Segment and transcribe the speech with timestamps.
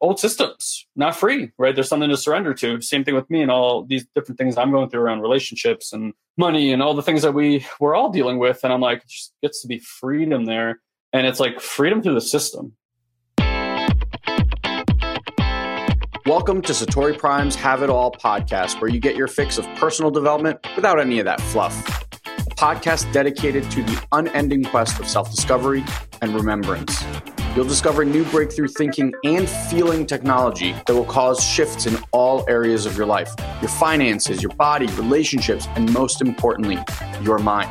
[0.00, 1.74] old systems, not free, right?
[1.74, 2.80] There's something to surrender to.
[2.80, 6.14] Same thing with me and all these different things I'm going through around relationships and
[6.38, 8.60] money and all the things that we we're all dealing with.
[8.64, 10.80] And I'm like, it just gets to be freedom there.
[11.12, 12.72] And it's like freedom through the system.
[16.24, 20.10] Welcome to Satori Prime's Have It All podcast, where you get your fix of personal
[20.10, 22.06] development without any of that fluff.
[22.24, 25.84] A podcast dedicated to the unending quest of self discovery
[26.22, 27.02] and remembrance.
[27.56, 32.86] You'll discover new breakthrough thinking and feeling technology that will cause shifts in all areas
[32.86, 36.78] of your life your finances, your body, relationships, and most importantly,
[37.22, 37.70] your mind.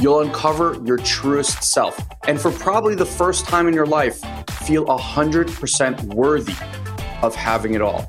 [0.00, 4.20] You'll uncover your truest self, and for probably the first time in your life,
[4.62, 6.54] feel 100% worthy
[7.22, 8.08] of having it all.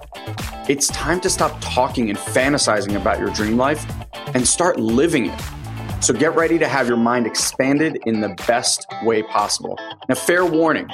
[0.70, 3.86] It's time to stop talking and fantasizing about your dream life
[4.36, 5.41] and start living it.
[6.01, 9.77] So get ready to have your mind expanded in the best way possible.
[10.09, 10.87] Now, fair warning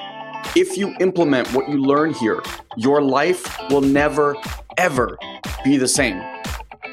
[0.53, 2.41] if you implement what you learn here,
[2.75, 4.35] your life will never,
[4.77, 5.17] ever
[5.63, 6.21] be the same.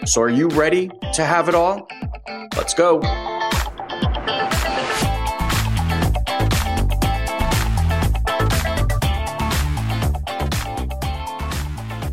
[0.07, 1.89] So, are you ready to have it all?
[2.57, 3.01] Let's go.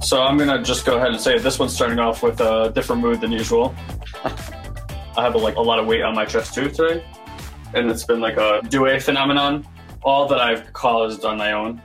[0.01, 3.01] So I'm gonna just go ahead and say this one's starting off with a different
[3.01, 3.73] mood than usual.
[5.21, 7.05] I have a, like a lot of weight on my chest too today,
[7.75, 9.67] and it's been like a due phenomenon,
[10.01, 11.79] all that I've caused on my own.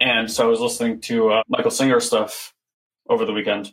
[0.00, 2.54] And so I was listening to uh, Michael Singer stuff
[3.10, 3.72] over the weekend.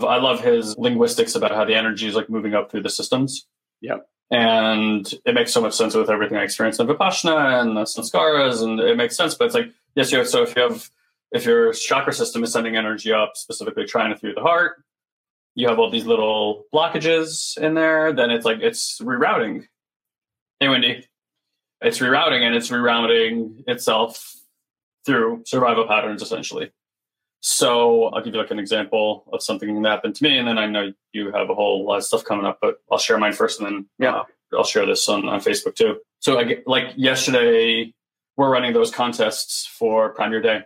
[0.00, 3.46] I love his linguistics about how the energy is like moving up through the systems.
[3.80, 3.98] Yeah.
[4.32, 8.60] And it makes so much sense with everything I experienced in Vipassana and the Sanskaras,
[8.60, 9.36] and it makes sense.
[9.36, 10.90] But it's like, yes, you have, so if you have,
[11.30, 14.82] if your chakra system is sending energy up, specifically trying to through the heart,
[15.54, 19.66] you have all these little blockages in there, then it's like it's rerouting.
[20.58, 21.06] Hey, Wendy.
[21.82, 24.34] It's rerouting and it's rerouting itself
[25.06, 26.72] through survival patterns essentially.
[27.40, 30.58] So I'll give you like an example of something that happened to me, and then
[30.58, 33.32] I know you have a whole lot of stuff coming up, but I'll share mine
[33.32, 36.00] first, and then yeah, uh, I'll share this on, on Facebook too.
[36.18, 37.94] So I like yesterday,
[38.36, 40.64] we're running those contests for Prime Your Day,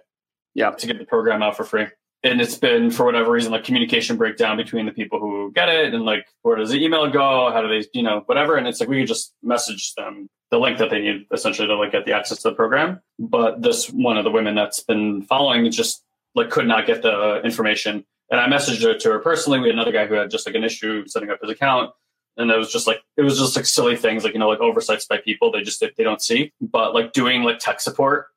[0.55, 1.87] yeah, to get the program out for free
[2.25, 5.93] and it's been for whatever reason like communication breakdown between the people who get it
[5.93, 7.53] and like where does the email go?
[7.53, 8.57] How do they you know whatever.
[8.57, 11.77] And it's like we could just message them the link that they need essentially to
[11.77, 13.01] like get the access to the program.
[13.19, 16.03] But this one of the women that's been following just
[16.35, 18.05] like could not get the information.
[18.31, 19.61] And i messaged her to her personally.
[19.61, 21.91] We had another guy who had just like an issue setting up his account.
[22.39, 24.61] And it was just like it was just like silly things like you know like
[24.61, 25.53] oversights by people.
[25.53, 26.53] They just they don't see.
[26.61, 28.29] But like doing like tech support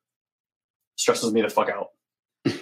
[0.98, 1.90] stresses me the fuck out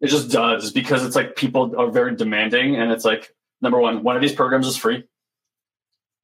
[0.00, 4.02] It just does because it's like people are very demanding, and it's like number one,
[4.02, 5.04] one of these programs is free.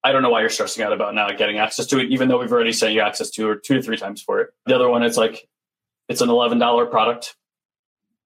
[0.03, 2.39] I don't know why you're stressing out about now getting access to it, even though
[2.39, 4.51] we've already sent you access to it two to three times for it.
[4.67, 5.49] The other one, it's like
[6.09, 7.37] it's an eleven dollar product.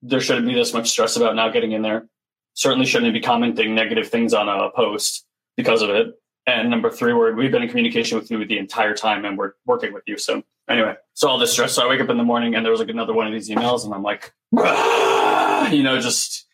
[0.03, 2.07] There shouldn't be this much stress about now getting in there.
[2.55, 6.15] Certainly shouldn't be commenting negative things on a post because of it.
[6.47, 9.53] And number three, we're, we've been in communication with you the entire time and we're
[9.67, 10.17] working with you.
[10.17, 11.75] So anyway, so all this stress.
[11.75, 13.51] So I wake up in the morning and there was like another one of these
[13.51, 14.33] emails and I'm like,
[15.71, 16.47] you know, just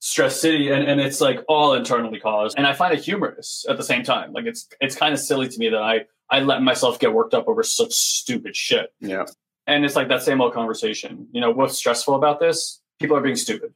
[0.00, 0.70] stress city.
[0.70, 2.56] And, and it's like all internally caused.
[2.58, 4.32] And I find it humorous at the same time.
[4.32, 7.34] Like it's, it's kind of silly to me that I, I let myself get worked
[7.34, 8.92] up over such stupid shit.
[9.00, 9.24] Yeah.
[9.66, 11.28] And it's like that same old conversation.
[11.32, 12.80] You know, what's stressful about this?
[13.00, 13.72] People are being stupid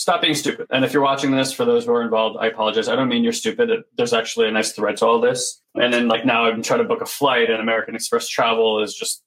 [0.00, 0.66] stop being stupid.
[0.70, 2.88] And if you're watching this, for those who are involved, I apologize.
[2.88, 3.70] I don't mean you're stupid.
[3.98, 5.60] There's actually a nice thread to all this.
[5.74, 8.94] And then like now I'm trying to book a flight and American Express Travel is
[8.94, 9.22] just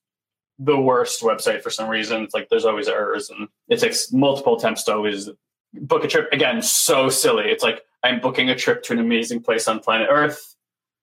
[0.60, 2.24] the worst website for some reason.
[2.24, 5.30] It's like there's always errors and it takes multiple attempts to always
[5.74, 6.30] book a trip.
[6.32, 7.46] Again, so silly.
[7.46, 10.56] It's like I'm booking a trip to an amazing place on planet Earth.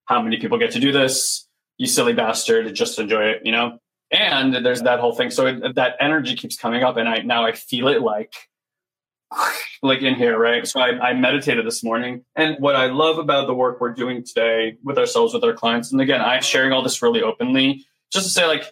[0.06, 1.46] How many people get to do this?
[1.78, 3.78] You silly bastard, just enjoy it, you know?
[4.10, 5.30] And there's that whole thing.
[5.30, 8.34] So it, that energy keeps coming up and I now I feel it like
[9.82, 10.66] like in here, right?
[10.66, 12.24] So I, I, meditated this morning.
[12.36, 15.92] And what I love about the work we're doing today with ourselves, with our clients,
[15.92, 18.64] and again, I'm sharing all this really openly just to say, like,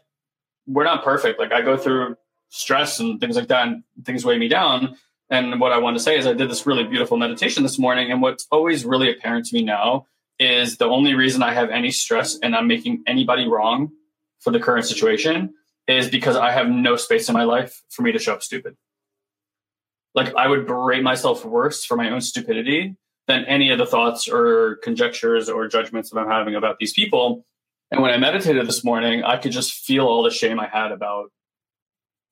[0.69, 1.41] we're not perfect.
[1.41, 2.17] Like, I go through
[2.51, 4.97] stress and things like that, and things weigh me down.
[5.31, 8.13] And what I want to say is, I did this really beautiful meditation this morning.
[8.13, 10.07] And what's always really apparent to me now
[10.39, 13.91] is the only reason I have any stress and I'm making anybody wrong
[14.39, 15.55] for the current situation
[15.89, 18.77] is because I have no space in my life for me to show up stupid
[20.19, 24.29] like I would berate myself worse for my own stupidity than any of the thoughts
[24.29, 27.47] or conjectures or judgments that I'm having about these people.
[27.91, 30.93] And when I meditated this morning, I could just feel all the shame I had
[30.93, 31.31] about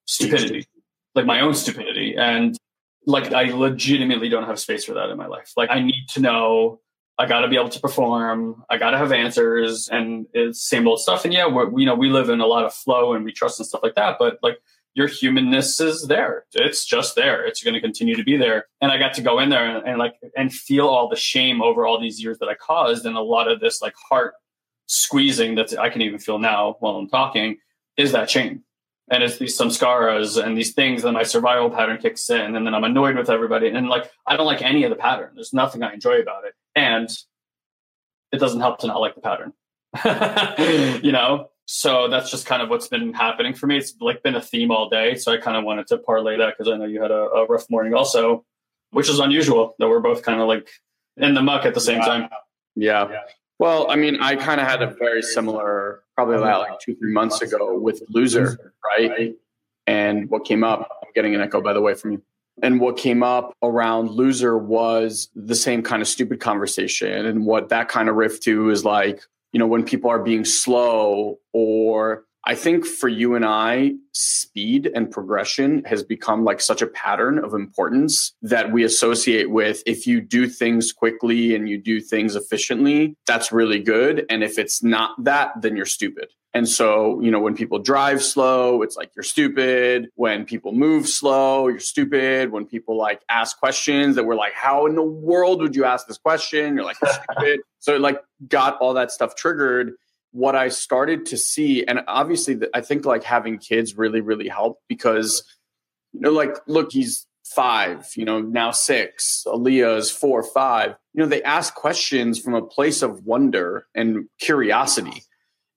[0.05, 0.67] stupidity,
[1.15, 2.15] like my own stupidity.
[2.15, 2.57] And
[3.05, 5.53] like I legitimately don't have space for that in my life.
[5.57, 6.79] Like I need to know,
[7.17, 10.87] I got to be able to perform, I got to have answers, and it's same
[10.87, 11.25] old stuff.
[11.25, 13.59] And yeah, we you know we live in a lot of flow and we trust
[13.59, 14.17] and stuff like that.
[14.19, 14.59] But like
[14.93, 16.45] your humanness is there.
[16.53, 17.45] It's just there.
[17.45, 18.65] It's going to continue to be there.
[18.81, 21.61] And I got to go in there and, and like and feel all the shame
[21.61, 24.35] over all these years that I caused, and a lot of this like heart
[24.87, 27.57] squeezing that I can even feel now while I'm talking
[27.97, 28.63] is that chain.
[29.09, 32.73] And it's these samskaras and these things that my survival pattern kicks in, and then
[32.73, 33.69] I'm annoyed with everybody.
[33.69, 35.31] And like I don't like any of the pattern.
[35.35, 36.53] There's nothing I enjoy about it.
[36.75, 37.09] And
[38.31, 39.53] it doesn't help to not like the pattern.
[41.03, 41.49] you know?
[41.65, 43.77] So that's just kind of what's been happening for me.
[43.77, 45.15] It's like been a theme all day.
[45.15, 47.45] So I kind of wanted to parlay that because I know you had a, a,
[47.45, 48.45] rough morning also,
[48.91, 50.69] which is unusual that we're both kind of like
[51.17, 52.29] in the muck at the same time.
[52.75, 53.09] Yeah.
[53.09, 53.19] yeah.
[53.59, 57.11] Well, I mean, I kind of had a very similar, probably about like two, three
[57.11, 59.33] months ago with Loser, right?
[59.87, 62.21] And what came up, I'm getting an echo, by the way, from you.
[62.61, 67.25] And what came up around Loser was the same kind of stupid conversation.
[67.25, 69.21] And what that kind of riff to is like,
[69.53, 74.89] you know, when people are being slow or I think for you and I, speed
[74.95, 80.07] and progression has become like such a pattern of importance that we associate with if
[80.07, 84.25] you do things quickly and you do things efficiently, that's really good.
[84.29, 86.29] And if it's not that, then you're stupid.
[86.53, 90.07] And so, you know, when people drive slow, it's like you're stupid.
[90.15, 92.53] When people move slow, you're stupid.
[92.53, 96.07] When people like ask questions that we're like, how in the world would you ask
[96.07, 96.75] this question?
[96.75, 97.59] You're like, you're stupid.
[97.79, 99.95] so it like got all that stuff triggered
[100.37, 104.83] what I started to see, and obviously, I think like having kids really, really helped
[104.87, 105.43] because,
[106.13, 110.95] you know, like, look, he's five, you know, now six, Aaliyah is four, five.
[111.15, 115.23] You know, they ask questions from a place of wonder and curiosity.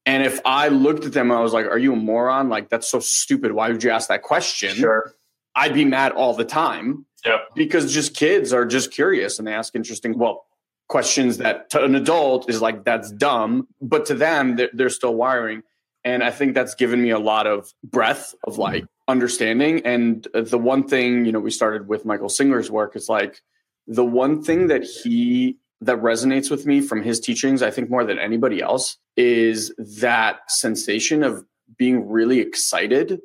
[0.04, 2.50] And if I looked at them, I was like, "Are you a moron?
[2.50, 3.52] Like that's so stupid.
[3.52, 5.14] Why would you ask that question?" Sure.
[5.56, 7.06] I'd be mad all the time.
[7.24, 7.38] Yeah.
[7.54, 10.18] Because just kids are just curious and they ask interesting.
[10.18, 10.44] Well,
[10.90, 15.14] questions that to an adult is like that's dumb but to them they're, they're, still
[15.14, 15.62] wiring
[16.02, 20.58] and i think that's given me a lot of breadth of like understanding and the
[20.58, 23.40] one thing you know we started with michael singer's work is like
[23.86, 28.04] the one thing that he that resonates with me from his teachings i think more
[28.04, 31.44] than anybody else is that sensation of
[31.78, 33.20] being really excited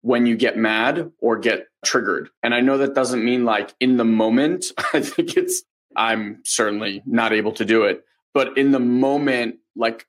[0.00, 2.28] when you get mad or get triggered.
[2.40, 4.66] And I know that doesn't mean like in the moment.
[4.94, 5.64] I think it's
[5.96, 8.04] I'm certainly not able to do it.
[8.34, 10.06] But in the moment, like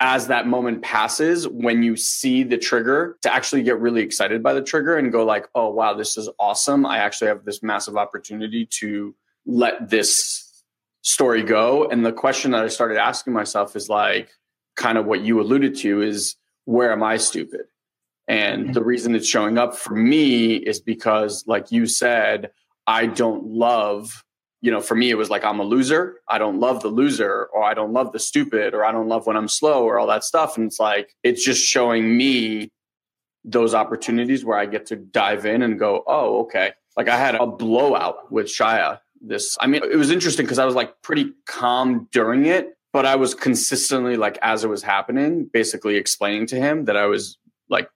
[0.00, 4.52] as that moment passes, when you see the trigger, to actually get really excited by
[4.52, 6.84] the trigger and go like, oh wow, this is awesome.
[6.84, 9.14] I actually have this massive opportunity to
[9.46, 10.64] let this
[11.02, 11.88] story go.
[11.88, 14.30] And the question that I started asking myself is like
[14.74, 17.62] kind of what you alluded to is where am I stupid?
[18.28, 18.72] And mm-hmm.
[18.72, 22.50] the reason it's showing up for me is because, like you said,
[22.86, 24.24] I don't love
[24.60, 26.20] you know, for me, it was like, I'm a loser.
[26.28, 29.26] I don't love the loser, or I don't love the stupid, or I don't love
[29.26, 30.56] when I'm slow, or all that stuff.
[30.56, 32.70] And it's like, it's just showing me
[33.44, 36.72] those opportunities where I get to dive in and go, oh, okay.
[36.96, 39.00] Like I had a blowout with Shia.
[39.20, 43.06] This, I mean, it was interesting because I was like pretty calm during it, but
[43.06, 47.38] I was consistently like, as it was happening, basically explaining to him that I was
[47.68, 47.88] like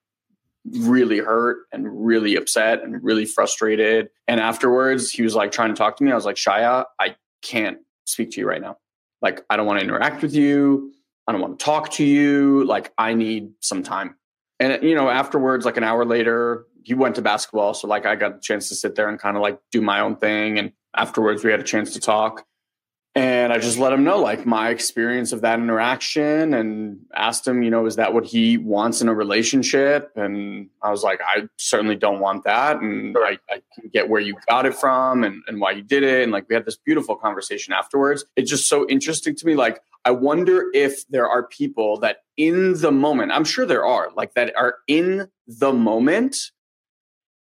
[0.64, 4.08] really hurt and really upset and really frustrated.
[4.28, 6.12] And afterwards, he was like trying to talk to me.
[6.12, 8.76] I was like, Shia, I can't speak to you right now.
[9.22, 10.92] Like, I don't want to interact with you.
[11.26, 12.64] I don't want to talk to you.
[12.64, 14.16] Like, I need some time.
[14.58, 17.74] And, you know, afterwards, like an hour later, he went to basketball.
[17.74, 20.00] So, like, I got a chance to sit there and kind of like do my
[20.00, 20.58] own thing.
[20.58, 22.44] And afterwards, we had a chance to talk
[23.17, 27.64] and I just let him know like my experience of that interaction and asked him,
[27.64, 30.12] you know, is that what he wants in a relationship?
[30.14, 32.81] And I was like, I certainly don't want that.
[32.81, 36.05] And I, I can get where you got it from and, and why you did
[36.05, 36.23] it.
[36.23, 38.25] And like we had this beautiful conversation afterwards.
[38.37, 39.57] It's just so interesting to me.
[39.57, 44.11] Like, I wonder if there are people that in the moment, I'm sure there are,
[44.14, 46.37] like that are in the moment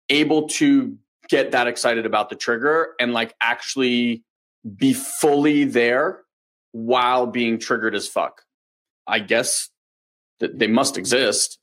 [0.09, 0.97] able to
[1.29, 4.25] get that excited about the trigger and like actually
[4.77, 6.21] be fully there
[6.73, 8.43] while being triggered as fuck.
[9.07, 9.71] I guess
[10.41, 11.59] that they must exist.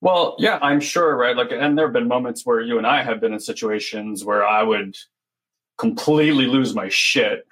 [0.00, 1.36] Well, yeah, I'm sure, right?
[1.36, 4.46] Like, and there have been moments where you and I have been in situations where
[4.46, 4.96] I would
[5.76, 7.46] completely lose my shit,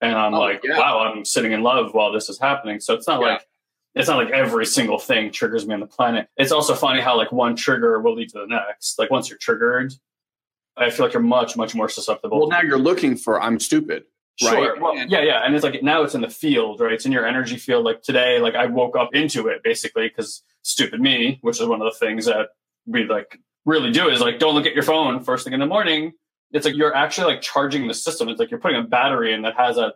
[0.00, 0.78] and I'm oh, like, yeah.
[0.78, 2.80] wow, I'm sitting in love while this is happening.
[2.80, 3.26] So it's not yeah.
[3.32, 3.46] like
[3.94, 6.28] it's not like every single thing triggers me on the planet.
[6.36, 8.98] It's also funny how like one trigger will lead to the next.
[8.98, 9.92] Like once you're triggered,
[10.76, 12.38] I feel like you're much, much more susceptible.
[12.38, 14.04] Well, now you're looking for I'm stupid.
[14.36, 14.72] Sure.
[14.72, 14.80] Right?
[14.80, 15.44] Well, yeah, yeah.
[15.44, 16.92] And it's like now it's in the field, right?
[16.92, 17.84] It's in your energy field.
[17.84, 21.82] Like today, like I woke up into it basically because stupid me, which is one
[21.82, 22.48] of the things that
[22.86, 25.66] we like really do is like don't look at your phone first thing in the
[25.66, 26.12] morning.
[26.52, 28.28] It's like you're actually like charging the system.
[28.28, 29.94] It's like you're putting a battery in that has a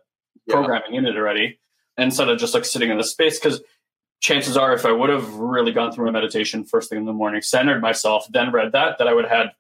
[0.49, 0.99] programming yeah.
[0.99, 1.59] in it already
[1.97, 3.39] instead of just like sitting in the space.
[3.39, 3.63] Because
[4.21, 7.13] chances are if I would have really gone through a meditation first thing in the
[7.13, 9.53] morning, centered myself, then read that, that I would have had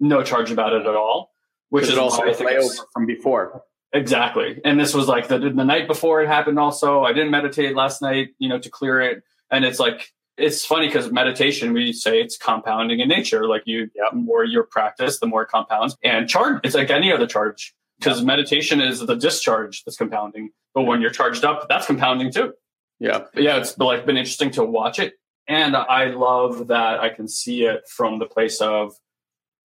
[0.00, 1.30] no charge about it at all.
[1.68, 3.62] Which is also layover from before.
[3.92, 4.60] Exactly.
[4.64, 7.04] And this was like the, the night before it happened also.
[7.04, 9.22] I didn't meditate last night, you know, to clear it.
[9.50, 13.46] And it's like it's funny because meditation, we say it's compounding in nature.
[13.46, 15.96] Like you, yeah, more your practice, the more it compounds.
[16.02, 18.26] And charge, it's like any other charge because yeah.
[18.26, 20.50] meditation is the discharge that's compounding.
[20.74, 22.52] But when you're charged up, that's compounding too.
[22.98, 23.24] Yeah.
[23.34, 25.14] Yeah, it's like been interesting to watch it.
[25.48, 28.94] And I love that I can see it from the place of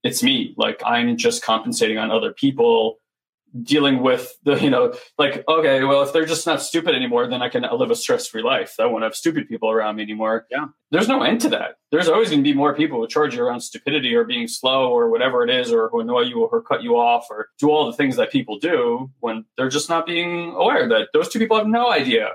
[0.04, 0.54] it's me.
[0.58, 2.98] Like I'm just compensating on other people
[3.64, 7.42] dealing with the you know like okay well if they're just not stupid anymore then
[7.42, 8.76] i can live a stress-free life.
[8.80, 10.48] I won't have stupid people around me anymore.
[10.50, 10.68] Yeah.
[10.90, 11.76] There's no end to that.
[11.92, 14.92] There's always going to be more people who charge you around stupidity or being slow
[14.92, 17.86] or whatever it is or who annoy you or cut you off or do all
[17.86, 21.58] the things that people do when they're just not being aware that those two people
[21.58, 22.32] have no idea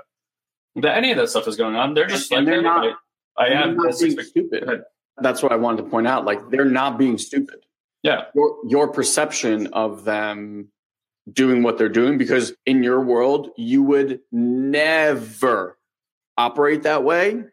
[0.75, 1.93] that any of that stuff is going on.
[1.93, 2.97] They're just and like they're not,
[3.37, 3.75] i am.
[3.75, 4.83] not being stupid.
[5.19, 6.25] That's what i wanted to point out.
[6.25, 7.59] Like they're not being stupid.
[8.03, 8.25] Yeah.
[8.35, 10.69] Your, your perception of them
[11.31, 15.77] doing what they're doing because in your world you would never
[16.37, 17.43] operate that way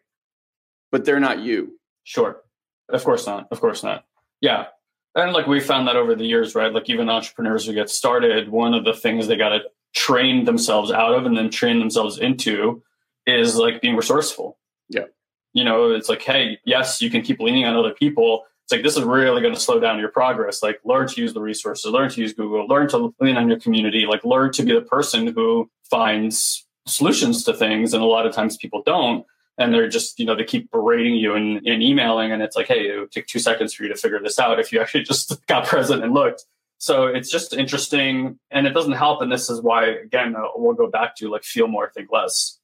[0.93, 1.77] but they're not you.
[2.05, 2.41] Sure.
[2.89, 3.49] Of course not.
[3.51, 4.05] Of course not.
[4.41, 4.67] Yeah.
[5.17, 6.73] And like we found that over the years right?
[6.73, 9.61] Like even entrepreneurs who get started one of the things they got to
[9.95, 12.81] train themselves out of and then train themselves into
[13.27, 14.57] is like being resourceful.
[14.89, 15.07] Yeah.
[15.53, 18.83] You know it's like hey yes you can keep leaning on other people it's like
[18.83, 20.63] this is really going to slow down your progress.
[20.63, 23.61] Like learn to use the resources learn to use google learn to lean on your
[23.61, 28.27] community like learn to be the person who finds solutions to things and a lot
[28.27, 29.27] of times people don't
[29.59, 32.67] and they're just you know they keep berating you and, and emailing and it's like
[32.67, 35.03] hey it would take two seconds for you to figure this out if you actually
[35.13, 36.45] just got present and looked.
[36.79, 40.89] So it's just interesting and it doesn't help and this is why again we'll go
[40.89, 42.59] back to like feel more think less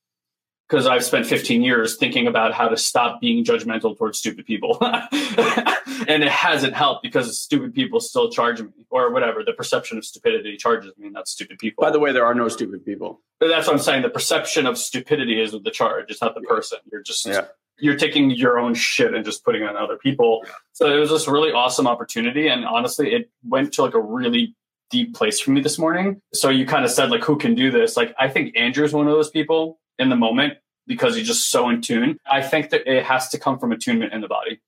[0.71, 4.79] because I've spent 15 years thinking about how to stop being judgmental towards stupid people.
[4.83, 9.43] and it hasn't helped because stupid people still charge me or whatever.
[9.45, 11.83] The perception of stupidity charges me, not stupid people.
[11.83, 13.21] By the way, there are no stupid people.
[13.41, 14.03] But that's what I'm saying.
[14.03, 16.07] The perception of stupidity is the charge.
[16.09, 16.79] It's not the person.
[16.93, 17.47] You're just, yeah.
[17.81, 20.43] you're taking your own shit and just putting it on other people.
[20.45, 20.53] Yeah.
[20.73, 22.47] So it was this really awesome opportunity.
[22.47, 24.55] And honestly, it went to like a really
[24.91, 26.23] deep place for me this morning.
[26.33, 27.97] So you kind of said like, who can do this?
[27.97, 30.55] Like, I think Andrew's one of those people in the moment
[30.87, 32.19] because he's just so in tune.
[32.29, 34.61] I think that it has to come from attunement in the body.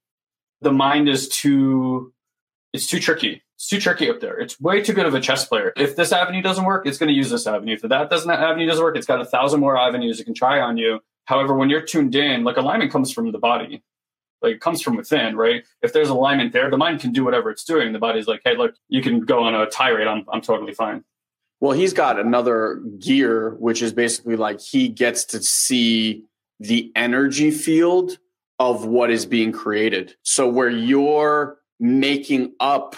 [0.61, 2.13] The mind is too
[2.73, 3.43] it's too tricky.
[3.57, 4.39] It's too tricky up there.
[4.39, 5.73] It's way too good of a chess player.
[5.77, 7.75] If this avenue doesn't work, it's going to use this avenue.
[7.75, 10.35] If that doesn't that avenue doesn't work, it's got a thousand more avenues it can
[10.35, 11.01] try on you.
[11.25, 13.83] However, when you're tuned in, like alignment comes from the body.
[14.41, 15.65] Like it comes from within, right?
[15.83, 17.93] If there's alignment there, the mind can do whatever it's doing.
[17.93, 20.09] The body's like, hey, look, you can go on a tirade.
[20.09, 21.05] I'm I'm totally fine.
[21.63, 26.25] Well, he's got another gear, which is basically like he gets to see
[26.59, 28.19] the energy field
[28.59, 30.17] of what is being created.
[30.25, 32.97] So where you're making up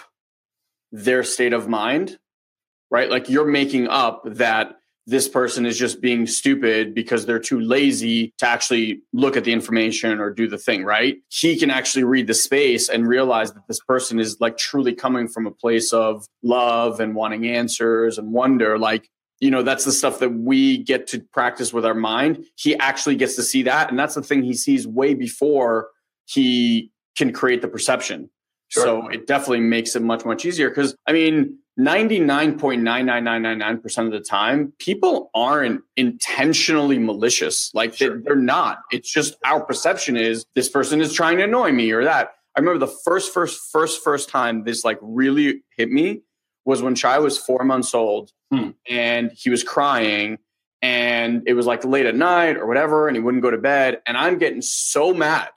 [0.91, 2.19] their state of mind,
[2.91, 3.11] right?
[3.11, 8.33] Like you're making up that this person is just being stupid because they're too lazy
[8.39, 11.19] to actually look at the information or do the thing, right?
[11.29, 15.29] He can actually read the space and realize that this person is like truly coming
[15.29, 18.79] from a place of love and wanting answers and wonder.
[18.79, 22.47] Like, you know, that's the stuff that we get to practice with our mind.
[22.57, 23.91] He actually gets to see that.
[23.91, 25.89] And that's the thing he sees way before
[26.25, 28.31] he can create the perception.
[28.75, 28.85] Sure.
[28.85, 30.69] So it definitely makes it much, much easier.
[30.71, 37.71] Cause I mean, 99.99999% of the time, people aren't intentionally malicious.
[37.73, 38.21] Like sure.
[38.21, 38.81] they're not.
[38.91, 42.35] It's just our perception is this person is trying to annoy me or that.
[42.57, 46.23] I remember the first, first, first, first time this like really hit me
[46.65, 48.71] was when Chai was four months old hmm.
[48.89, 50.39] and he was crying
[50.83, 54.01] and it was like late at night or whatever and he wouldn't go to bed.
[54.05, 55.51] And I'm getting so mad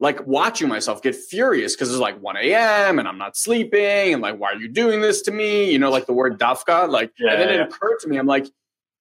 [0.00, 2.98] like watching myself get furious because it's like 1 a.m.
[2.98, 5.70] and I'm not sleeping and like, why are you doing this to me?
[5.70, 6.88] You know, like the word dafka.
[6.88, 7.54] Like, yeah, and then yeah.
[7.56, 8.46] it occurred to me, I'm like,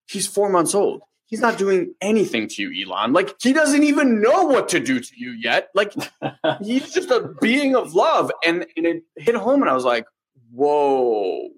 [0.08, 1.02] he's four months old.
[1.26, 3.14] He's not doing anything to you, Elon.
[3.14, 5.70] Like, he doesn't even know what to do to you yet.
[5.76, 5.94] Like,
[6.62, 8.32] he's just a being of love.
[8.44, 10.06] And, and it hit home, and I was like,
[10.52, 11.50] whoa.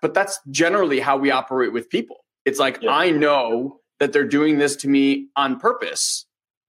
[0.00, 2.24] But that's generally how we operate with people.
[2.46, 2.90] It's like, yeah.
[2.90, 6.26] I know that they're doing this to me on purpose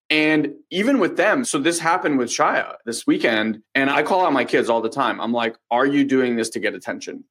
[0.10, 3.62] and even with them, so this happened with Shia this weekend.
[3.76, 5.20] And I call out my kids all the time.
[5.20, 7.26] I'm like, are you doing this to get attention?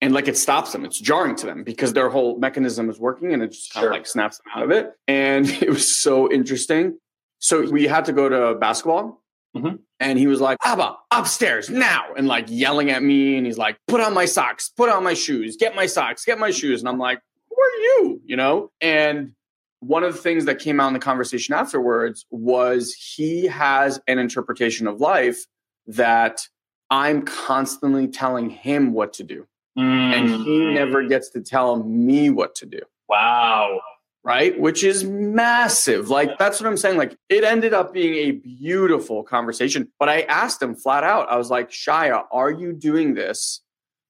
[0.00, 0.84] And like it stops them.
[0.84, 3.92] It's jarring to them because their whole mechanism is working and it just kind of
[3.92, 4.92] like snaps them out of it.
[5.06, 6.98] And it was so interesting.
[7.38, 9.22] So we had to go to basketball.
[9.54, 9.76] Mm-hmm.
[9.98, 12.06] And he was like, Abba, upstairs now.
[12.16, 13.36] And like yelling at me.
[13.36, 16.38] And he's like, put on my socks, put on my shoes, get my socks, get
[16.38, 16.80] my shoes.
[16.80, 18.20] And I'm like, who are you?
[18.24, 18.70] You know?
[18.80, 19.32] And
[19.80, 24.18] one of the things that came out in the conversation afterwards was he has an
[24.18, 25.46] interpretation of life
[25.86, 26.46] that
[26.90, 29.46] I'm constantly telling him what to do.
[29.78, 30.12] Mm.
[30.14, 32.80] And he never gets to tell me what to do.
[33.08, 33.80] Wow.
[34.22, 34.60] Right?
[34.60, 36.10] Which is massive.
[36.10, 36.98] Like, that's what I'm saying.
[36.98, 39.90] Like, it ended up being a beautiful conversation.
[39.98, 43.62] But I asked him flat out, I was like, Shia, are you doing this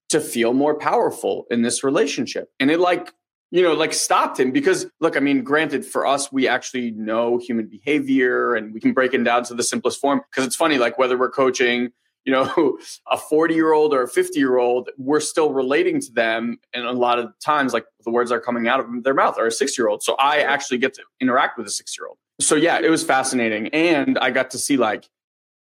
[0.09, 2.49] to feel more powerful in this relationship?
[2.59, 3.13] And it, like,
[3.51, 7.39] you know, like stopped him because look, I mean, granted, for us, we actually know
[7.39, 10.21] human behavior and we can break it down to the simplest form.
[10.31, 11.91] Because it's funny, like whether we're coaching,
[12.25, 12.79] you know,
[13.11, 16.59] a 40 year old or a 50 year old, we're still relating to them.
[16.73, 19.47] And a lot of times, like the words are coming out of their mouth are
[19.47, 20.03] a six year old.
[20.03, 22.19] So I actually get to interact with a six year old.
[22.41, 23.69] So yeah, it was fascinating.
[23.69, 25.09] And I got to see like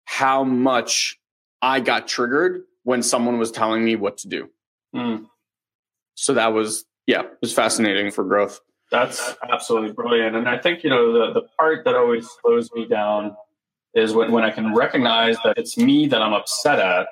[0.05, 1.19] how much
[1.61, 4.49] I got triggered when someone was telling me what to do.
[4.95, 5.25] Mm.
[6.15, 8.59] So that was yeah, it was fascinating for growth.
[8.91, 10.35] That's absolutely brilliant.
[10.35, 13.35] And I think, you know, the, the part that always slows me down
[13.95, 17.07] is when, when I can recognize that it's me that I'm upset at,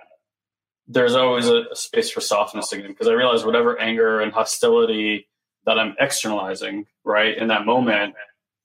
[0.88, 2.90] there's always a, a space for softness again.
[2.90, 5.28] Because I realize whatever anger and hostility
[5.66, 8.16] that I'm externalizing, right, in that moment,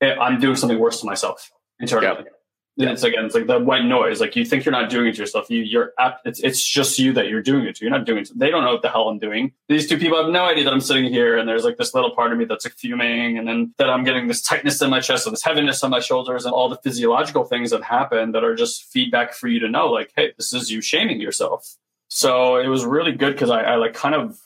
[0.00, 2.24] it, I'm doing something worse to myself internally.
[2.24, 2.32] Yep.
[2.78, 2.90] Yeah.
[2.90, 4.20] It's again, it's like the white noise.
[4.20, 5.48] Like you think you're not doing it to yourself.
[5.48, 5.94] You, you're
[6.26, 7.84] it's it's just you that you're doing it to.
[7.84, 8.26] You're not doing it.
[8.26, 9.52] To, they don't know what the hell I'm doing.
[9.68, 12.14] These two people have no idea that I'm sitting here, and there's like this little
[12.14, 15.00] part of me that's like fuming, and then that I'm getting this tightness in my
[15.00, 18.44] chest and this heaviness on my shoulders, and all the physiological things that happen that
[18.44, 21.76] are just feedback for you to know, like, hey, this is you shaming yourself.
[22.08, 24.38] So it was really good because I, I like kind of,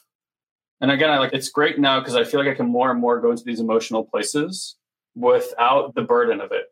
[0.81, 3.01] and again, I like it's great now because I feel like I can more and
[3.01, 4.77] more go into these emotional places
[5.17, 6.70] without the burden of it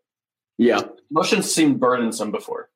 [0.58, 0.82] yeah.
[1.10, 2.68] Emotions seemed burdensome before.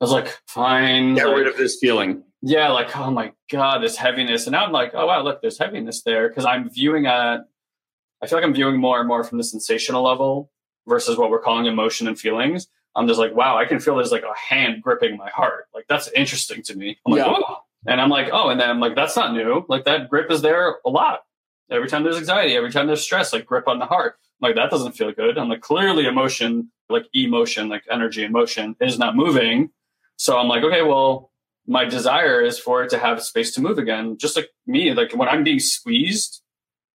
[0.00, 1.14] I was like, fine.
[1.14, 2.22] Get like, rid of this feeling.
[2.40, 4.46] Yeah, like, oh my God, this heaviness.
[4.46, 6.30] And now I'm like, oh wow, look, there's heaviness there.
[6.30, 7.44] Cause I'm viewing a
[8.20, 10.50] I feel like I'm viewing more and more from the sensational level
[10.86, 12.66] versus what we're calling emotion and feelings.
[12.96, 15.66] I'm just like, wow, I can feel there's like a hand gripping my heart.
[15.72, 16.98] Like that's interesting to me.
[17.06, 17.34] I'm like, yeah.
[17.36, 17.58] oh.
[17.86, 19.64] And I'm like, oh, and then I'm like, that's not new.
[19.68, 21.20] Like that grip is there a lot.
[21.70, 24.16] Every time there's anxiety, every time there's stress, like grip on the heart.
[24.42, 25.38] I'm like that doesn't feel good.
[25.38, 29.70] I'm like, clearly emotion like emotion, like energy and motion is not moving.
[30.16, 31.30] So I'm like, okay, well,
[31.66, 34.16] my desire is for it to have space to move again.
[34.18, 36.42] Just like me, like when I'm being squeezed,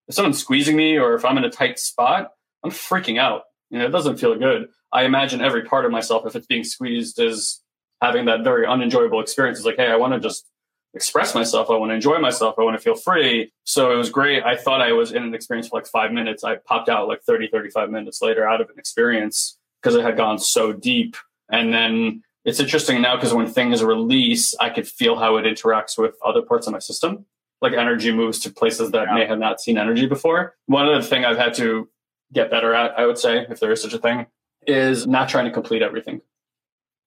[0.09, 2.31] if someone's squeezing me or if I'm in a tight spot,
[2.65, 3.43] I'm freaking out.
[3.71, 4.69] You know, it doesn't feel good.
[4.93, 7.63] I imagine every part of myself, if it's being squeezed, is
[8.01, 9.59] having that very unenjoyable experience.
[9.59, 10.47] It's like, hey, I want to just
[10.95, 11.71] express myself.
[11.71, 12.57] I want to enjoy myself.
[12.59, 13.53] I want to feel free.
[13.65, 14.43] So it was great.
[14.43, 16.45] I thought I was in an experience for like five minutes.
[16.45, 20.17] I popped out like 30, 35 minutes later out of an experience because it had
[20.17, 21.17] gone so deep.
[21.51, 25.99] And then it's interesting now because when things release, I could feel how it interacts
[25.99, 27.27] with other parts of my system.
[27.61, 29.15] Like energy moves to places that yeah.
[29.15, 30.57] may have not seen energy before.
[30.67, 31.89] One other thing I've had to
[32.33, 34.27] get better at, I would say, if there is such a thing,
[34.67, 36.23] is not trying to complete everything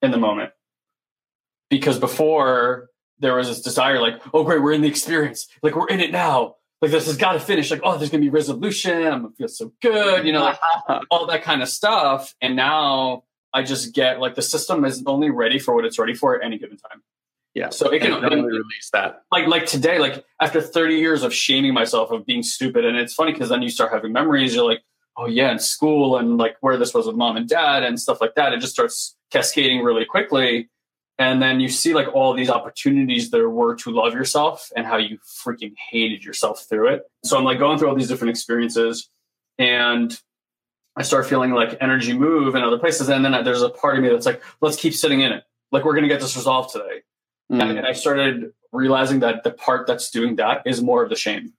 [0.01, 0.51] in the moment.
[1.69, 5.47] Because before there was this desire, like, oh, great, we're in the experience.
[5.61, 6.55] Like, we're in it now
[6.86, 7.71] like this has got to finish.
[7.71, 9.08] Like, oh, there's gonna be resolution.
[9.08, 10.60] I'm gonna feel so good, you know, like
[11.10, 12.36] all that kind of stuff.
[12.41, 16.13] And now I just get like the system is only ready for what it's ready
[16.13, 17.02] for at any given time.
[17.56, 17.69] Yeah.
[17.69, 19.24] So it can only release that.
[19.32, 23.15] Like like today, like after 30 years of shaming myself of being stupid, and it's
[23.15, 24.54] funny because then you start having memories.
[24.54, 24.84] You're like,
[25.17, 28.21] oh yeah, in school and like where this was with mom and dad and stuff
[28.21, 28.54] like that.
[28.54, 30.69] It just starts cascading really quickly
[31.17, 34.97] and then you see like all these opportunities there were to love yourself and how
[34.97, 37.04] you freaking hated yourself through it.
[37.23, 39.10] So i'm like going through all these different experiences
[39.58, 40.19] and
[40.95, 43.10] i start feeling like energy move in other places.
[43.10, 45.43] And then there's a part of me that's like let's keep sitting in it.
[45.71, 47.01] Like we're going to get this resolved today.
[47.49, 51.15] And, and i started realizing that the part that's doing that is more of the
[51.15, 51.54] shame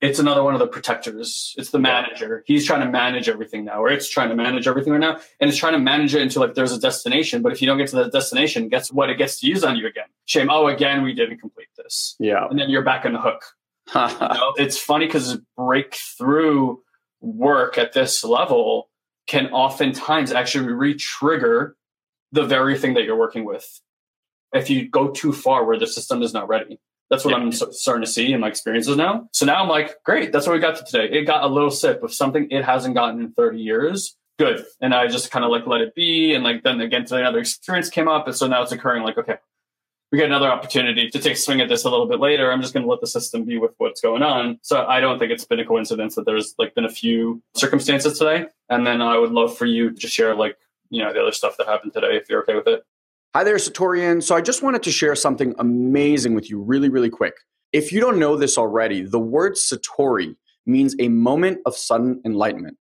[0.00, 1.54] it's another one of the protectors.
[1.58, 2.44] It's the manager.
[2.46, 5.18] He's trying to manage everything now, or it's trying to manage everything right now.
[5.40, 7.42] And it's trying to manage it until like there's a destination.
[7.42, 9.10] But if you don't get to the destination, guess what?
[9.10, 10.06] It gets to use on you again.
[10.26, 10.48] Shame.
[10.50, 12.14] Oh, again, we didn't complete this.
[12.20, 12.46] Yeah.
[12.48, 13.42] And then you're back on the hook.
[13.94, 16.76] you know, it's funny because breakthrough
[17.20, 18.90] work at this level
[19.26, 21.76] can oftentimes actually re-trigger
[22.30, 23.80] the very thing that you're working with.
[24.52, 26.78] If you go too far where the system is not ready.
[27.10, 27.38] That's what yeah.
[27.38, 29.28] I'm starting to see in my experiences now.
[29.32, 31.18] So now I'm like, great, that's what we got to today.
[31.18, 34.16] It got a little sip of something it hasn't gotten in 30 years.
[34.38, 34.64] Good.
[34.80, 36.34] And I just kind of like let it be.
[36.34, 38.26] And like then again, today another experience came up.
[38.26, 39.38] And so now it's occurring like, okay,
[40.12, 42.50] we get another opportunity to take a swing at this a little bit later.
[42.50, 44.58] I'm just going to let the system be with what's going on.
[44.62, 48.18] So I don't think it's been a coincidence that there's like been a few circumstances
[48.18, 48.46] today.
[48.68, 50.56] And then I would love for you to share like,
[50.90, 52.84] you know, the other stuff that happened today if you're okay with it.
[53.34, 54.22] Hi there, Satorian.
[54.22, 57.34] So I just wanted to share something amazing with you really, really quick.
[57.74, 62.78] If you don't know this already, the word Satori means a moment of sudden enlightenment.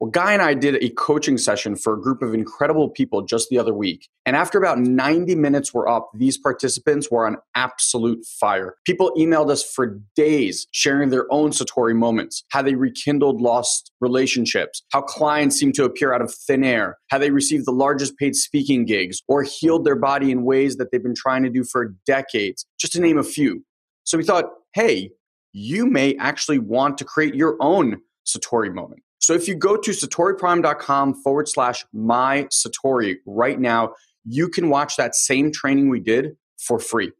[0.00, 3.48] Well, Guy and I did a coaching session for a group of incredible people just
[3.48, 4.08] the other week.
[4.26, 8.76] And after about 90 minutes were up, these participants were on absolute fire.
[8.86, 14.84] People emailed us for days sharing their own Satori moments, how they rekindled lost relationships,
[14.92, 18.36] how clients seemed to appear out of thin air, how they received the largest paid
[18.36, 21.96] speaking gigs, or healed their body in ways that they've been trying to do for
[22.06, 23.64] decades, just to name a few.
[24.04, 25.10] So we thought, hey,
[25.52, 29.02] you may actually want to create your own Satori moment.
[29.28, 33.92] So if you go to satoriprime.com forward slash my Satori right now,
[34.24, 37.12] you can watch that same training we did for free.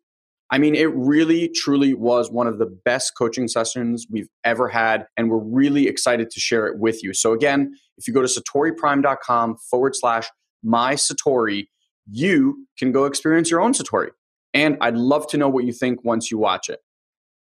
[0.51, 5.07] I mean, it really, truly was one of the best coaching sessions we've ever had,
[5.19, 7.13] and we're really excited to share it with you.
[7.13, 10.31] So, again, if you go to satoriprime.com forward slash
[10.63, 11.67] my Satori,
[12.11, 14.13] you can go experience your own Satori.
[14.55, 16.81] And I'd love to know what you think once you watch it.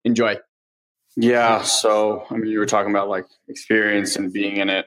[0.05, 0.37] Enjoy.
[1.15, 1.61] Yeah.
[1.63, 4.85] So, I mean, you were talking about like experience and being in it.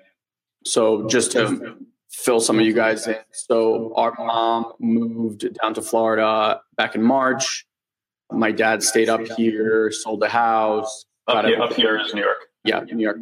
[0.65, 1.77] So, just to
[2.11, 3.17] fill some of you guys in.
[3.33, 7.67] So, our mom moved down to Florida back in March.
[8.33, 11.05] My dad stayed up here, sold the house.
[11.27, 12.39] Up here, up here is New York.
[12.65, 13.19] Yeah, New York.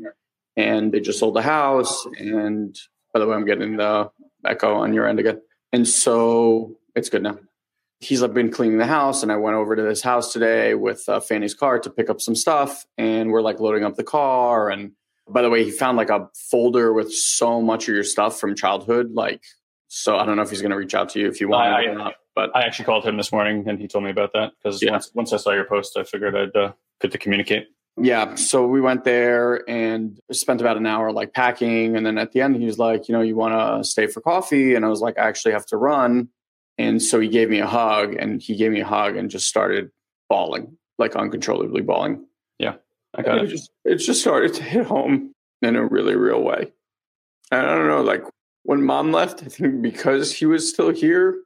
[0.57, 2.07] And they just sold the house.
[2.19, 2.77] And
[3.13, 4.11] by the way, I'm getting the
[4.45, 5.41] echo on your end again.
[5.73, 7.39] And so it's good now
[8.03, 11.21] he's been cleaning the house and i went over to this house today with uh,
[11.21, 14.93] fanny's car to pick up some stuff and we're like loading up the car and
[15.29, 18.55] by the way he found like a folder with so much of your stuff from
[18.55, 19.43] childhood like
[19.89, 21.69] so i don't know if he's going to reach out to you if you want
[21.69, 24.53] I, not, but i actually called him this morning and he told me about that
[24.63, 24.93] because yeah.
[24.93, 27.69] once, once i saw your post i figured i'd uh, good to communicate.
[28.01, 32.33] Yeah so we went there and spent about an hour like packing and then at
[32.33, 34.75] the end he was like you know you want to stay for coffee?
[34.75, 36.31] And i was like i actually have to run
[36.83, 39.47] and so he gave me a hug and he gave me a hug and just
[39.47, 39.91] started
[40.29, 42.27] bawling, like uncontrollably bawling.
[42.59, 42.75] Yeah.
[43.15, 43.45] I got it.
[43.45, 46.73] It just, it just started to hit home in a really real way.
[47.51, 48.25] And I don't know, like
[48.65, 51.43] when mom left, I think because he was still here,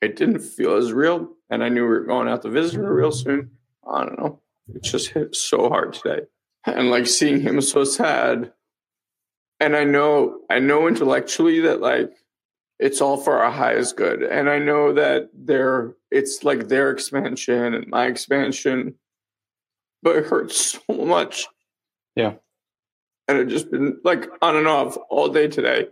[0.00, 1.30] it didn't feel as real.
[1.50, 3.50] And I knew we were going out to visit her real soon.
[3.86, 4.40] I don't know.
[4.74, 6.26] It just hit so hard today.
[6.64, 8.52] And like seeing him so sad.
[9.60, 12.12] And I know, I know intellectually that like
[12.78, 14.22] it's all for our highest good.
[14.22, 18.94] And I know that they're it's like their expansion and my expansion,
[20.02, 21.46] but it hurts so much.
[22.14, 22.34] Yeah.
[23.26, 25.88] And it just been like on and off all day today.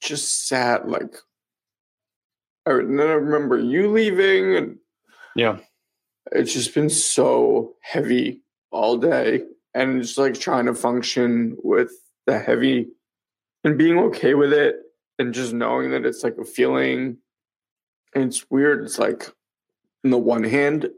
[0.00, 1.14] Just sad, like
[2.66, 4.78] I remember you leaving and
[5.36, 5.58] yeah.
[6.32, 9.42] It's just been so heavy all day.
[9.74, 11.92] And just like trying to function with
[12.26, 12.88] the heavy
[13.64, 14.76] and being okay with it
[15.20, 17.18] and just knowing that it's like a feeling
[18.14, 19.30] and it's weird it's like
[20.02, 20.88] on the one hand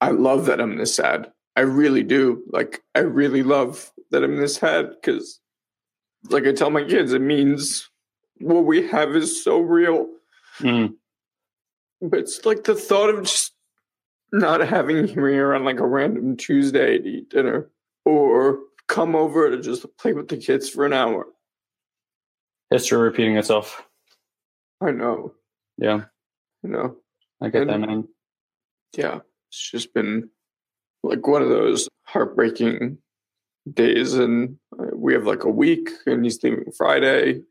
[0.00, 1.30] i love that i'm this sad.
[1.54, 5.40] I really do like i really love that i'm this sad because
[6.30, 7.88] like i tell my kids it means
[8.40, 10.08] what we have is so real.
[10.58, 10.94] Mm.
[12.02, 13.52] but it's like the thought of just
[14.32, 17.70] not having him here on like a random tuesday to eat dinner
[18.04, 21.26] or come over to just play with the kids for an hour
[22.70, 23.86] history repeating itself.
[24.80, 25.32] I know.
[25.78, 26.04] Yeah.
[26.64, 26.96] I know.
[27.40, 28.08] I get and, that, man.
[28.96, 29.20] Yeah.
[29.48, 30.30] It's just been
[31.02, 32.98] like one of those heartbreaking
[33.72, 34.14] days.
[34.14, 37.42] And uh, we have like a week and he's leaving Friday.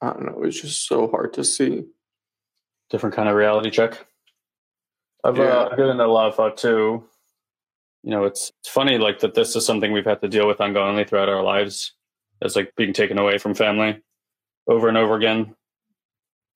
[0.00, 0.42] I don't know.
[0.44, 1.84] It's just so hard to see.
[2.88, 4.06] Different kind of reality check.
[5.22, 5.44] I've yeah.
[5.44, 7.04] uh, given a lot of thought too.
[8.02, 10.58] You know, it's, it's funny like that this is something we've had to deal with
[10.58, 11.92] ongoingly throughout our lives.
[12.40, 14.00] It's like being taken away from family
[14.70, 15.54] over and over again.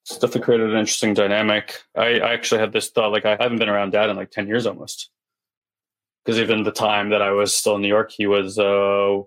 [0.05, 1.83] It's definitely created an interesting dynamic.
[1.97, 4.47] I, I actually had this thought like I haven't been around dad in like 10
[4.47, 5.11] years almost.
[6.25, 9.21] Because even the time that I was still in New York, he was uh,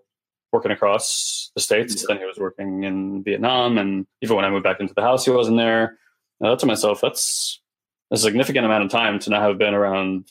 [0.51, 2.05] working across the states.
[2.07, 5.25] Then he was working in Vietnam, and even when I moved back into the house,
[5.25, 5.99] he wasn't there.
[6.41, 7.61] I thought to myself, that's
[8.09, 10.27] a significant amount of time to not have been around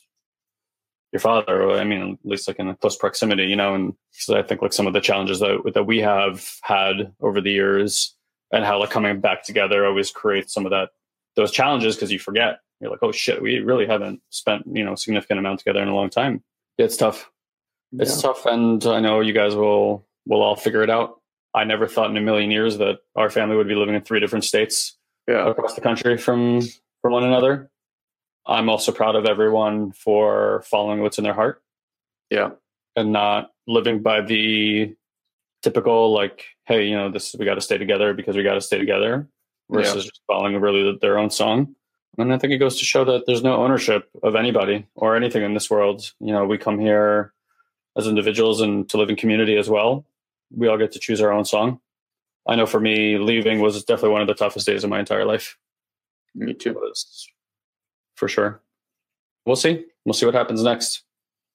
[1.13, 1.71] your father.
[1.73, 3.75] I mean, at least like in a close proximity, you know.
[3.75, 7.41] And so I think like some of the challenges that that we have had over
[7.41, 8.16] the years
[8.53, 10.91] and how like coming back together always creates some of that
[11.37, 12.61] those challenges because you forget.
[12.81, 15.95] You're like oh shit we really haven't spent you know significant amount together in a
[15.95, 16.43] long time.
[16.79, 17.31] It's tough.
[17.93, 18.23] It's yeah.
[18.23, 21.21] tough and i know you guys will will all figure it out.
[21.55, 24.21] I never thought in a million years that our family would be living in three
[24.21, 25.49] different states yeah.
[25.49, 26.61] across the country from
[27.01, 27.71] from one another.
[28.47, 31.63] I'm also proud of everyone for following what's in their heart.
[32.31, 32.51] Yeah.
[32.95, 34.95] And not living by the
[35.63, 38.61] typical like hey you know this we got to stay together because we got to
[38.61, 39.27] stay together
[39.71, 40.11] versus yeah.
[40.11, 41.75] just following really their own song
[42.19, 45.43] and i think it goes to show that there's no ownership of anybody or anything
[45.43, 47.33] in this world you know we come here
[47.97, 50.05] as individuals and to live in community as well
[50.55, 51.81] we all get to choose our own song.
[52.47, 55.25] I know for me, leaving was definitely one of the toughest days of my entire
[55.25, 55.57] life.
[56.35, 56.75] Me too.
[56.75, 57.27] Was
[58.15, 58.61] for sure.
[59.45, 59.85] We'll see.
[60.05, 61.03] We'll see what happens next.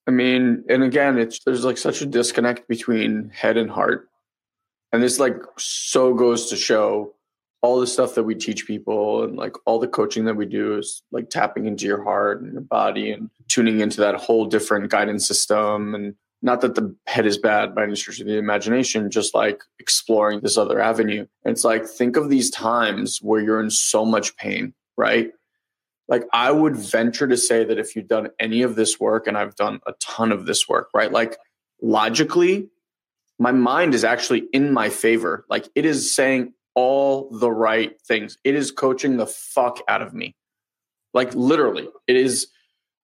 [0.07, 4.09] I mean, and again, it's there's like such a disconnect between head and heart.
[4.91, 7.13] And this like so goes to show
[7.61, 10.77] all the stuff that we teach people and like all the coaching that we do
[10.77, 14.89] is like tapping into your heart and your body and tuning into that whole different
[14.89, 19.11] guidance system and not that the head is bad by any stretch of the imagination,
[19.11, 21.25] just like exploring this other avenue.
[21.45, 25.31] And it's like, think of these times where you're in so much pain, right?
[26.07, 29.37] Like, I would venture to say that if you've done any of this work, and
[29.37, 31.11] I've done a ton of this work, right?
[31.11, 31.37] Like,
[31.81, 32.69] logically,
[33.41, 35.45] my mind is actually in my favor.
[35.49, 38.37] Like, it is saying all the right things.
[38.43, 40.35] It is coaching the fuck out of me.
[41.15, 42.47] Like, literally, it is.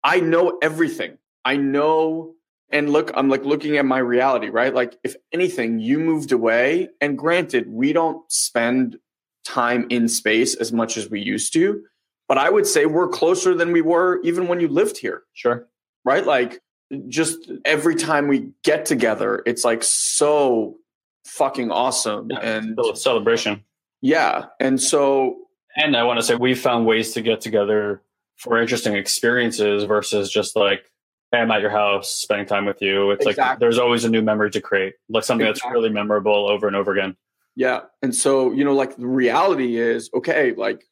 [0.05, 1.19] I know everything.
[1.45, 2.35] I know
[2.71, 6.89] and look i'm like looking at my reality right like if anything you moved away
[7.03, 8.97] and granted we don't spend
[9.45, 11.83] time in space as much as we used to
[12.29, 15.69] but i would say we're closer than we were even when you lived here sure
[16.05, 16.63] right like
[17.09, 20.77] just every time we get together it's like so
[21.25, 23.63] fucking awesome yeah, and celebration
[24.01, 25.37] yeah and so
[25.77, 28.03] and i want to say we found ways to get together
[28.37, 30.85] for interesting experiences versus just like
[31.33, 33.11] hey, I'm at your house spending time with you.
[33.11, 33.43] It's exactly.
[33.43, 35.71] like there's always a new memory to create, like something exactly.
[35.71, 37.17] that's really memorable over and over again.
[37.57, 37.81] Yeah.
[38.03, 40.85] And so, you know, like the reality is okay, like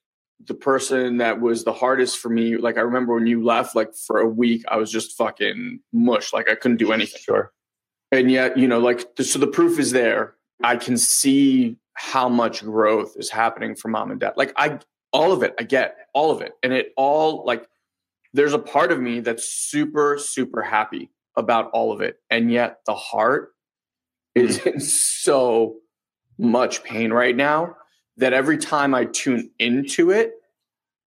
[0.46, 3.94] the person that was the hardest for me, like I remember when you left, like
[3.94, 6.33] for a week, I was just fucking mush.
[6.33, 7.20] Like I couldn't do anything.
[7.22, 7.53] Sure.
[8.12, 10.35] And yet, you know, like, so the proof is there.
[10.62, 14.35] I can see how much growth is happening for mom and dad.
[14.37, 14.79] Like I,
[15.12, 16.53] all of it, I get all of it.
[16.62, 17.66] And it all like,
[18.33, 22.16] there's a part of me that's super, super happy about all of it.
[22.31, 23.50] And yet the heart
[24.35, 25.76] is in so
[26.38, 27.76] much pain right now
[28.20, 30.33] that every time I tune into it,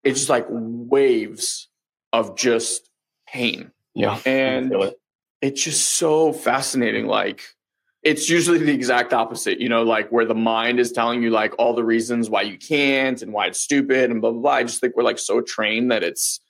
[0.04, 1.70] it's just like waves
[2.12, 2.90] of just
[3.28, 3.72] pain.
[3.96, 4.20] Yeah.
[4.26, 5.00] And it.
[5.42, 7.08] it's just so fascinating.
[7.08, 7.42] Like,
[8.02, 11.54] it's usually the exact opposite, you know, like where the mind is telling you like
[11.58, 14.52] all the reasons why you can't and why it's stupid and blah, blah, blah.
[14.52, 16.42] I just think we're like so trained that it's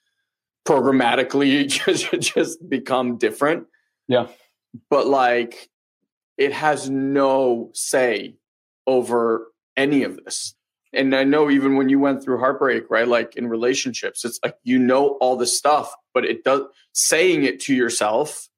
[0.66, 3.66] programmatically just just become different.
[4.08, 4.26] Yeah.
[4.90, 5.70] But like
[6.36, 8.36] it has no say
[8.86, 10.54] over any of this.
[10.92, 13.08] And I know even when you went through heartbreak, right?
[13.08, 17.60] Like in relationships, it's like you know all the stuff, but it does saying it
[17.62, 18.48] to yourself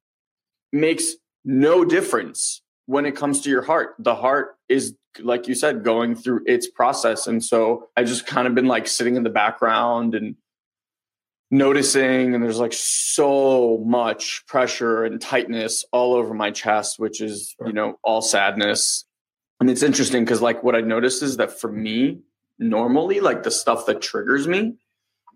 [0.73, 3.95] makes no difference when it comes to your heart.
[3.99, 8.47] The heart is like you said going through its process and so I just kind
[8.47, 10.37] of been like sitting in the background and
[11.51, 17.55] noticing and there's like so much pressure and tightness all over my chest which is
[17.65, 19.06] you know all sadness
[19.61, 22.21] and it's interesting because like what i noticed is that for me
[22.59, 24.75] normally like the stuff that triggers me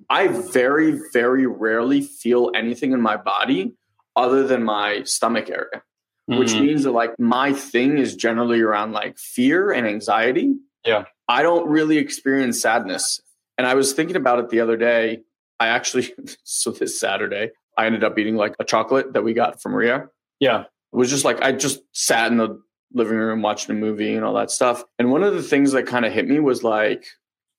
[0.09, 3.73] i very very rarely feel anything in my body
[4.17, 5.83] other than my stomach area
[6.31, 6.39] mm-hmm.
[6.39, 10.55] which means that like my thing is generally around like fear and anxiety
[10.85, 13.21] yeah i don't really experience sadness
[13.59, 15.21] and i was thinking about it the other day
[15.61, 19.63] I actually, so this Saturday, I ended up eating like a chocolate that we got
[19.63, 20.09] from Maria.
[20.41, 20.63] Yeah.
[20.63, 22.61] It was just like, I just sat in the
[22.93, 24.85] living room watching a movie and all that stuff.
[24.99, 27.07] And one of the things that kind of hit me was like,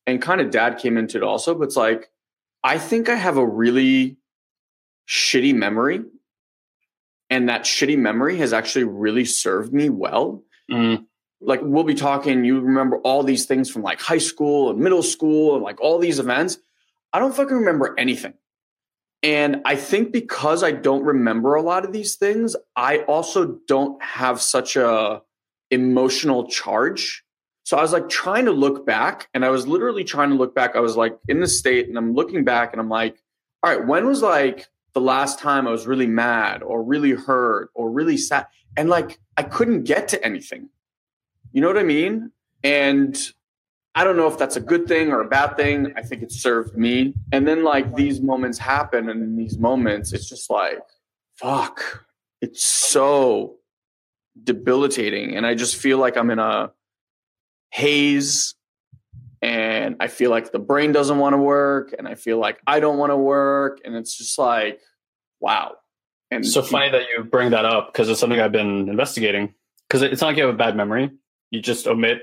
[0.08, 2.10] and kind of dad came into it also, but it's like,
[2.64, 4.18] I think I have a really
[5.08, 6.02] shitty memory.
[7.30, 10.44] And that shitty memory has actually really served me well.
[10.70, 11.06] Mm.
[11.40, 15.02] Like, we'll be talking, you remember all these things from like high school and middle
[15.02, 16.58] school and like all these events.
[17.14, 18.34] I don't fucking remember anything.
[19.24, 24.02] And I think because I don't remember a lot of these things, I also don't
[24.02, 25.22] have such a
[25.70, 27.24] emotional charge.
[27.64, 30.56] So I was like trying to look back and I was literally trying to look
[30.56, 30.76] back.
[30.76, 33.22] I was like in the state and I'm looking back and I'm like,
[33.64, 37.70] all right, when was like the last time I was really mad or really hurt
[37.76, 38.48] or really sad?
[38.76, 40.70] And like I couldn't get to anything.
[41.54, 42.32] You know what I mean?
[42.64, 43.18] And
[43.94, 45.94] I don't know if that's a good thing or a bad thing.
[45.98, 47.14] I think it served me.
[47.32, 50.80] And then like these moments happen, and in these moments, it's just like,
[51.36, 52.06] fuck.
[52.42, 53.58] It's so
[54.42, 55.36] debilitating.
[55.36, 56.72] And I just feel like I'm in a
[57.70, 58.56] haze
[59.42, 62.80] and I feel like the brain doesn't want to work and I feel like I
[62.80, 63.80] don't want to work.
[63.84, 64.80] And it's just like,
[65.40, 65.76] wow.
[66.32, 69.54] And so funny that you bring that up because it's something I've been investigating.
[69.88, 71.12] Because it's not like you have a bad memory.
[71.50, 72.22] You just omit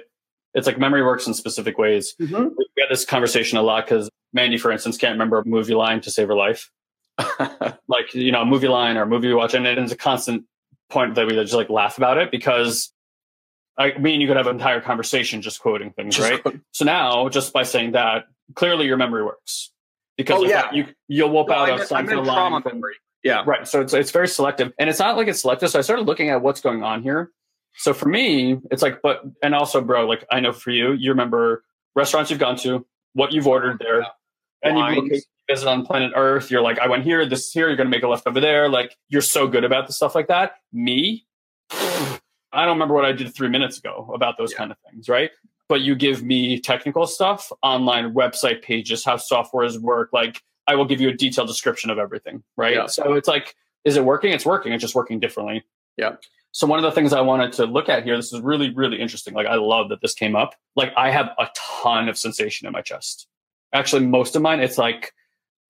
[0.54, 2.14] it's like memory works in specific ways.
[2.20, 2.48] Mm-hmm.
[2.56, 6.00] We had this conversation a lot because Mandy, for instance, can't remember a movie line
[6.02, 6.70] to save her life.
[7.88, 10.44] like, you know, a movie line or a movie we watch, and it's a constant
[10.90, 12.92] point that we just like laugh about it because
[13.78, 16.42] I mean, you could have an entire conversation just quoting things, just right?
[16.42, 16.60] Quote.
[16.72, 19.70] So now, just by saying that, clearly your memory works
[20.16, 20.72] because oh, yeah.
[20.72, 22.62] you you'll whoop no, out a something line.
[22.64, 22.94] Memory.
[23.22, 23.66] Yeah, right.
[23.66, 25.70] So it's it's very selective, and it's not like it's selective.
[25.70, 27.30] So I started looking at what's going on here.
[27.78, 31.10] So for me, it's like, but and also, bro, like I know for you, you
[31.10, 31.64] remember
[31.94, 34.08] restaurants you've gone to, what you've ordered there, yeah.
[34.64, 36.50] and you visit on planet Earth.
[36.50, 37.68] You're like, I went here, this here.
[37.68, 38.68] You're gonna make a left over there.
[38.68, 40.56] Like you're so good about the stuff like that.
[40.72, 41.24] Me,
[41.70, 44.58] I don't remember what I did three minutes ago about those yeah.
[44.58, 45.30] kind of things, right?
[45.68, 50.10] But you give me technical stuff, online website pages, how softwares work.
[50.12, 52.74] Like I will give you a detailed description of everything, right?
[52.74, 52.86] Yeah.
[52.86, 54.32] So it's like, is it working?
[54.32, 54.72] It's working.
[54.72, 55.64] It's just working differently.
[55.96, 56.16] Yeah.
[56.52, 59.00] So one of the things I wanted to look at here, this is really, really
[59.00, 59.34] interesting.
[59.34, 60.54] Like I love that this came up.
[60.76, 63.28] Like I have a ton of sensation in my chest.
[63.72, 65.12] Actually, most of mine, it's like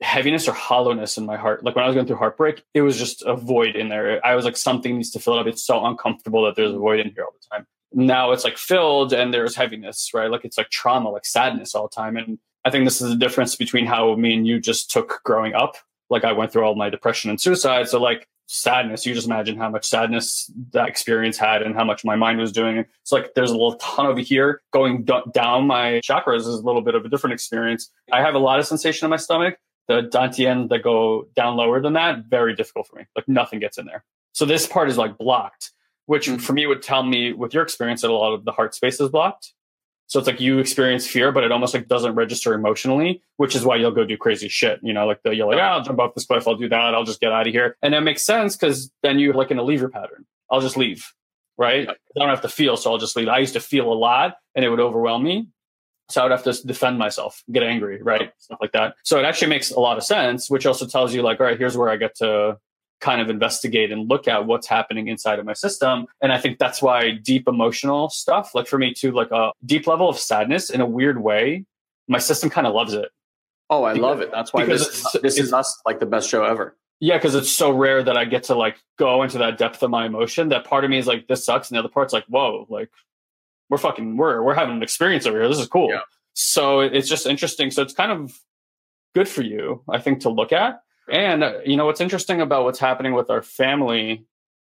[0.00, 1.64] heaviness or hollowness in my heart.
[1.64, 4.24] Like when I was going through heartbreak, it was just a void in there.
[4.24, 5.46] I was like, something needs to fill it up.
[5.46, 7.66] It's so uncomfortable that there's a void in here all the time.
[7.92, 10.30] Now it's like filled and there's heaviness, right?
[10.30, 12.16] Like it's like trauma, like sadness all the time.
[12.16, 15.54] And I think this is the difference between how me and you just took growing
[15.54, 15.76] up.
[16.10, 17.88] Like I went through all my depression and suicide.
[17.88, 22.04] So like sadness, you just imagine how much sadness that experience had and how much
[22.04, 22.78] my mind was doing.
[22.78, 26.62] It's like there's a little ton over here going d- down my chakras is a
[26.62, 27.90] little bit of a different experience.
[28.11, 31.80] I have a lot of sensation in my stomach, the dantian that go down lower
[31.80, 33.04] than that, very difficult for me.
[33.14, 34.04] Like nothing gets in there.
[34.32, 35.72] So this part is like blocked,
[36.06, 36.38] which mm-hmm.
[36.38, 38.98] for me would tell me with your experience that a lot of the heart space
[38.98, 39.52] is blocked.
[40.08, 43.64] So it's like you experience fear, but it almost like doesn't register emotionally, which is
[43.64, 44.80] why you'll go do crazy shit.
[44.82, 46.94] You know, like the, you're like, ah, I'll jump off this cliff, I'll do that,
[46.94, 47.76] I'll just get out of here.
[47.82, 50.24] And that makes sense because then you're like in a lever pattern.
[50.50, 51.12] I'll just leave,
[51.58, 51.86] right?
[51.88, 53.28] I don't have to feel, so I'll just leave.
[53.28, 55.48] I used to feel a lot and it would overwhelm me.
[56.08, 58.32] So I would have to defend myself, get angry, right?
[58.38, 58.94] Stuff like that.
[59.04, 61.58] So it actually makes a lot of sense, which also tells you like, all right,
[61.58, 62.56] here's where I get to
[63.00, 66.06] kind of investigate and look at what's happening inside of my system.
[66.20, 69.87] And I think that's why deep emotional stuff, like for me too, like a deep
[69.87, 71.64] level of sadness in a weird way,
[72.08, 73.08] my system kind of loves it.
[73.70, 74.30] Oh, I because, love it.
[74.32, 76.76] That's why this, this is us like the best show ever.
[77.00, 79.90] Yeah, because it's so rare that I get to like go into that depth of
[79.90, 80.48] my emotion.
[80.48, 82.90] That part of me is like, this sucks, and the other part's like, whoa, like
[83.70, 85.48] we're fucking we're we're having an experience over here.
[85.48, 85.90] This is cool.
[85.90, 86.00] Yeah.
[86.32, 87.70] So it's just interesting.
[87.70, 88.37] So it's kind of
[89.14, 90.80] good for you, I think, to look at.
[91.10, 94.24] And uh, you know what's interesting about what's happening with our family?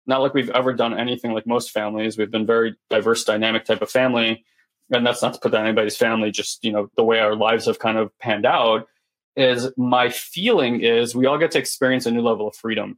[0.05, 2.17] Not like we've ever done anything like most families.
[2.17, 4.45] We've been very diverse, dynamic type of family,
[4.91, 6.31] and that's not to put down anybody's family.
[6.31, 8.87] Just you know the way our lives have kind of panned out.
[9.35, 12.97] Is my feeling is we all get to experience a new level of freedom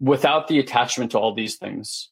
[0.00, 2.10] without the attachment to all these things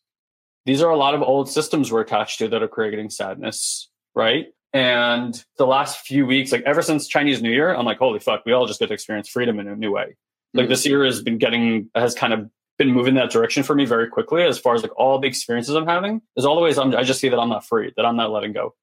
[0.67, 4.49] these are a lot of old systems we're attached to that are creating sadness, right?
[4.73, 8.45] And the last few weeks, like ever since Chinese New Year, I'm like, holy fuck,
[8.45, 10.17] we all just get to experience freedom in a new way.
[10.55, 10.71] Like mm-hmm.
[10.71, 14.09] this year has been getting, has kind of been moving that direction for me very
[14.09, 16.95] quickly as far as like all the experiences I'm having is all the ways I'm,
[16.95, 18.75] I just see that I'm not free, that I'm not letting go.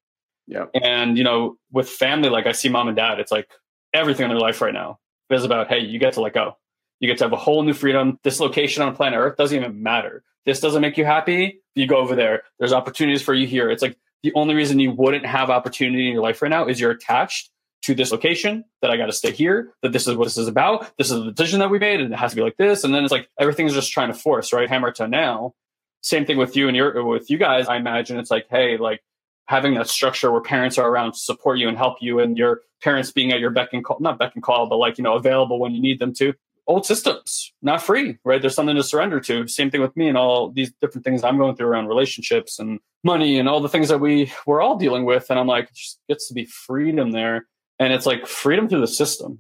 [0.48, 0.66] Yeah.
[0.74, 3.50] And, you know, with family, like I see mom and dad, it's like
[3.94, 5.00] everything in their life right now
[5.30, 6.58] is about, hey, you get to let go.
[7.00, 8.20] You get to have a whole new freedom.
[8.24, 10.24] This location on planet Earth doesn't even matter.
[10.46, 11.62] This doesn't make you happy.
[11.76, 12.44] You go over there.
[12.60, 13.70] There's opportunities for you here.
[13.70, 16.80] It's like the only reason you wouldn't have opportunity in your life right now is
[16.80, 17.50] you're attached
[17.84, 20.48] to this location that I got to stay here, that this is what this is
[20.48, 20.92] about.
[20.98, 22.84] This is the decision that we made and it has to be like this.
[22.84, 24.70] And then it's like everything's just trying to force, right?
[24.70, 25.54] Hammer to now.
[26.02, 27.68] Same thing with you and your, with you guys.
[27.68, 29.02] I imagine it's like, hey, like
[29.46, 32.62] having that structure where parents are around to support you and help you and your
[32.82, 35.16] parents being at your beck and call, not beck and call, but like, you know,
[35.16, 36.34] available when you need them to
[36.68, 38.42] old systems, not free, right?
[38.42, 39.48] There's something to surrender to.
[39.48, 42.80] Same thing with me and all these different things I'm going through around relationships and
[43.04, 45.30] money and all the things that we we're all dealing with.
[45.30, 47.48] And I'm like, it just gets to be freedom there.
[47.80, 49.40] And it's like freedom through the system.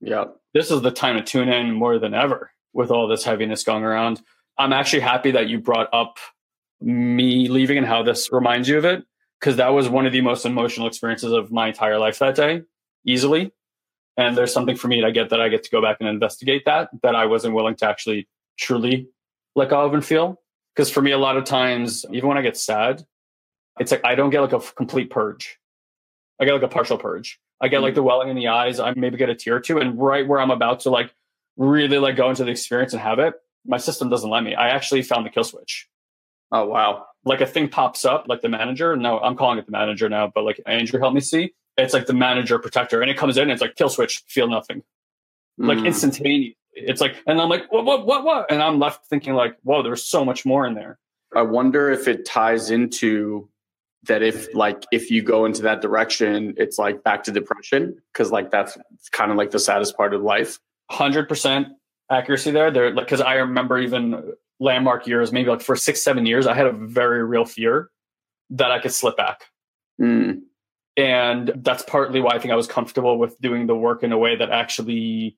[0.00, 0.24] Yeah.
[0.54, 3.84] This is the time to tune in more than ever with all this heaviness going
[3.84, 4.22] around.
[4.58, 6.18] I'm actually happy that you brought up
[6.80, 9.04] me leaving and how this reminds you of it.
[9.40, 12.62] Cause that was one of the most emotional experiences of my entire life that day,
[13.04, 13.52] easily
[14.16, 16.64] and there's something for me to get that I get to go back and investigate
[16.64, 19.08] that that I wasn't willing to actually truly
[19.54, 20.40] let go of and feel.
[20.74, 23.02] Because for me, a lot of times, even when I get sad,
[23.78, 25.58] it's like I don't get like a complete purge.
[26.40, 27.38] I get like a partial purge.
[27.60, 28.80] I get like the welling in the eyes.
[28.80, 31.14] I maybe get a tear or two, and right where I'm about to like
[31.56, 33.34] really like go into the experience and have it,
[33.64, 34.54] my system doesn't let me.
[34.54, 35.88] I actually found the kill switch.
[36.52, 37.06] Oh wow!
[37.24, 38.96] Like a thing pops up, like the manager.
[38.96, 42.06] No, I'm calling it the manager now, but like Andrew helped me see it's like
[42.06, 44.82] the manager protector and it comes in and it's like kill switch feel nothing
[45.58, 45.86] like mm.
[45.86, 49.56] instantaneous it's like and i'm like what what what what and i'm left thinking like
[49.62, 50.98] whoa there's so much more in there
[51.34, 53.48] i wonder if it ties into
[54.06, 58.30] that if like if you go into that direction it's like back to depression because
[58.30, 58.76] like that's
[59.12, 60.58] kind of like the saddest part of life
[60.90, 61.66] 100%
[62.10, 66.24] accuracy there there like because i remember even landmark years maybe like for six seven
[66.24, 67.90] years i had a very real fear
[68.50, 69.46] that I could slip back.
[70.00, 70.42] Mm.
[70.96, 74.18] And that's partly why I think I was comfortable with doing the work in a
[74.18, 75.36] way that actually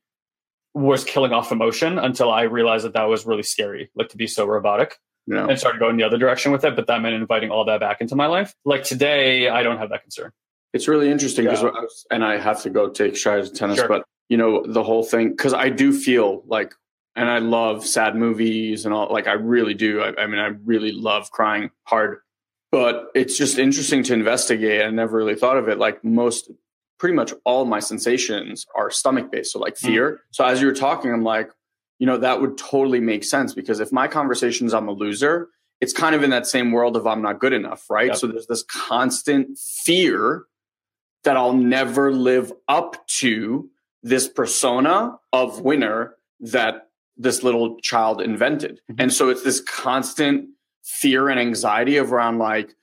[0.74, 4.26] was killing off emotion until I realized that that was really scary, like to be
[4.26, 4.96] so robotic.
[5.30, 5.46] Yeah.
[5.46, 6.74] And started going the other direction with it.
[6.74, 8.54] But that meant inviting all that back into my life.
[8.64, 10.32] Like today, I don't have that concern.
[10.72, 11.70] It's really interesting because, Yeah.
[12.10, 13.88] and I have to go take strides of tennis, Sure.
[13.88, 16.74] but you know, the whole thing, because I do feel like,
[17.16, 20.02] and I love sad movies and all, like, I really do.
[20.02, 22.18] I, I mean, I really love crying hard,
[22.70, 24.82] but it's just interesting to investigate.
[24.82, 25.78] I never really thought of it.
[25.78, 26.50] Like, most,
[26.98, 29.52] pretty much all my sensations are stomach based.
[29.52, 29.86] So, like, hmm.
[29.88, 30.20] fear.
[30.30, 31.50] So, as you were talking, I'm like,
[31.98, 35.48] you know, that would totally make sense because if my conversations, I'm a loser,
[35.80, 38.08] it's kind of in that same world of I'm not good enough, right?
[38.08, 38.16] Yep.
[38.16, 40.44] So there's this constant fear
[41.24, 43.68] that I'll never live up to
[44.02, 48.80] this persona of winner that this little child invented.
[48.90, 48.96] Mhm.
[49.00, 50.48] And so it's this constant
[50.84, 52.74] fear and anxiety of around like,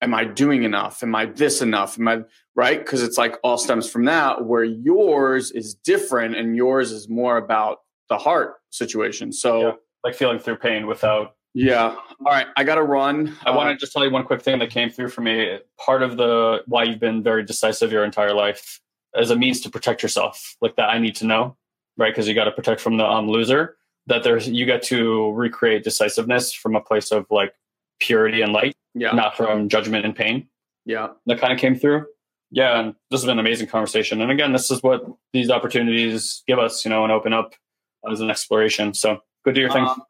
[0.00, 1.02] am I doing enough?
[1.02, 1.98] Am I this enough?
[1.98, 2.22] Am I
[2.54, 2.78] right?
[2.78, 7.36] Because it's like all stems from that, where yours is different and yours is more
[7.36, 9.32] about the heart situation.
[9.32, 9.72] So Yeah.
[10.02, 11.96] Like feeling through pain without yeah.
[12.24, 12.46] All right.
[12.56, 13.36] I got to run.
[13.44, 15.58] I Uh, want to just tell you one quick thing that came through for me.
[15.84, 18.80] Part of the why you've been very decisive your entire life
[19.16, 21.56] as a means to protect yourself, like that I need to know,
[21.96, 22.12] right?
[22.12, 23.76] Because you got to protect from the um, loser.
[24.06, 27.52] That there's you get to recreate decisiveness from a place of like
[27.98, 29.10] purity and light, yeah.
[29.10, 30.48] not from judgment and pain.
[30.86, 31.08] Yeah.
[31.26, 32.06] That kind of came through.
[32.52, 34.20] Yeah, and this has been an amazing conversation.
[34.20, 37.54] And again, this is what these opportunities give us, you know, and open up
[38.10, 38.94] as an exploration.
[38.94, 39.84] So go do your thing.
[39.84, 40.02] Um,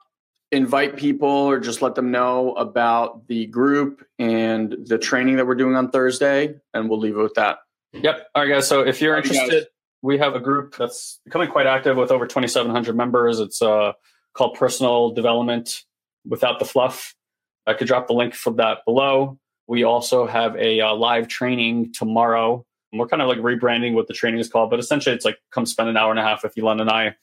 [0.53, 5.55] invite people or just let them know about the group and the training that we're
[5.55, 7.59] doing on Thursday, and we'll leave it with that.
[7.93, 8.28] Yep.
[8.34, 8.68] All right, guys.
[8.68, 9.36] So if you're All right, guys.
[9.36, 9.68] interested,
[10.03, 13.41] we have a group that's becoming quite active with over 2,700 members.
[13.41, 13.93] It's uh,
[14.34, 15.84] called Personal Development
[16.26, 17.14] Without the Fluff.
[17.66, 19.38] I could drop the link for that below.
[19.66, 22.64] We also have a uh, live training tomorrow.
[22.93, 25.38] And we're kind of like rebranding what the training is called, but essentially it's like
[25.53, 27.14] come spend an hour and a half with Ilan and I,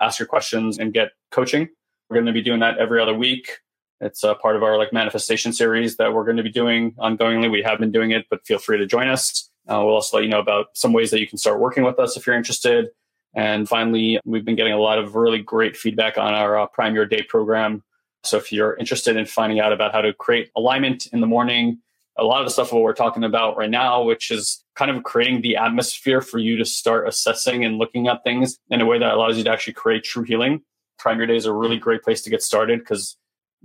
[0.00, 1.68] ask your questions and get coaching.
[2.08, 3.58] We're going to be doing that every other week.
[4.00, 7.50] It's a part of our like manifestation series that we're going to be doing ongoingly.
[7.50, 9.50] We have been doing it, but feel free to join us.
[9.68, 11.98] Uh, we'll also let you know about some ways that you can start working with
[11.98, 12.88] us if you're interested.
[13.34, 16.94] And finally, we've been getting a lot of really great feedback on our uh, Prime
[16.94, 17.82] Your Day program.
[18.22, 21.80] So if you're interested in finding out about how to create alignment in the morning,
[22.18, 25.02] a lot of the stuff what we're talking about right now, which is kind of
[25.02, 28.98] creating the atmosphere for you to start assessing and looking at things in a way
[28.98, 30.62] that allows you to actually create true healing.
[30.98, 33.16] Prime Your Day is a really great place to get started because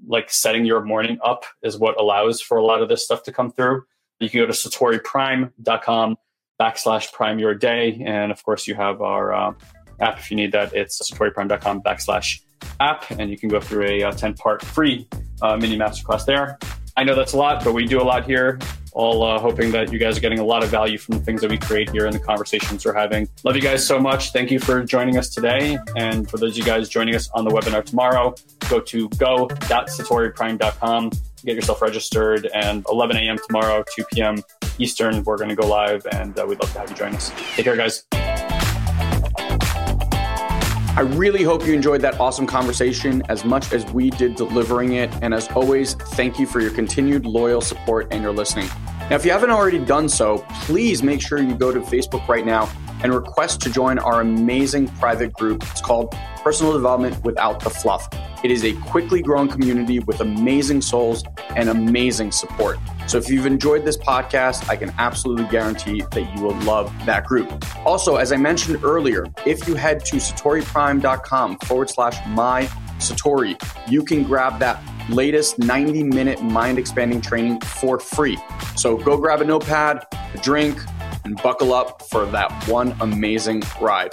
[0.07, 3.31] like setting your morning up is what allows for a lot of this stuff to
[3.31, 3.83] come through.
[4.19, 6.17] You can go to satoriprime.com
[6.59, 8.03] backslash prime your day.
[8.05, 9.53] And of course, you have our uh,
[9.99, 10.73] app if you need that.
[10.73, 12.41] It's satoriprime.com backslash
[12.79, 13.09] app.
[13.11, 15.07] And you can go through a uh, 10 part free
[15.41, 16.59] uh, mini masterclass there.
[17.01, 18.59] I know that's a lot, but we do a lot here.
[18.91, 21.41] All uh, hoping that you guys are getting a lot of value from the things
[21.41, 23.27] that we create here and the conversations we're having.
[23.43, 24.31] Love you guys so much.
[24.33, 25.79] Thank you for joining us today.
[25.95, 28.35] And for those of you guys joining us on the webinar tomorrow,
[28.69, 31.11] go to go.satoriprime.com,
[31.43, 32.47] get yourself registered.
[32.53, 33.37] And 11 a.m.
[33.47, 34.43] tomorrow, 2 p.m.
[34.77, 36.05] Eastern, we're going to go live.
[36.11, 37.31] And uh, we'd love to have you join us.
[37.55, 38.05] Take care, guys.
[41.01, 45.09] I really hope you enjoyed that awesome conversation as much as we did delivering it.
[45.23, 48.67] And as always, thank you for your continued loyal support and your listening.
[49.09, 52.45] Now, if you haven't already done so, please make sure you go to Facebook right
[52.45, 52.69] now
[53.03, 55.63] and request to join our amazing private group.
[55.71, 58.07] It's called Personal Development Without the Fluff.
[58.43, 61.23] It is a quickly growing community with amazing souls
[61.55, 62.79] and amazing support.
[63.07, 67.25] So if you've enjoyed this podcast, I can absolutely guarantee that you will love that
[67.25, 67.51] group.
[67.85, 72.65] Also, as I mentioned earlier, if you head to satoriprime.com forward slash my
[72.97, 78.37] Satori, you can grab that latest 90 minute mind expanding training for free.
[78.75, 80.79] So go grab a notepad, a drink,
[81.23, 84.09] and buckle up for that one amazing ride.